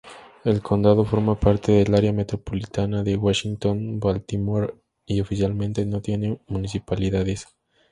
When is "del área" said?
1.73-2.11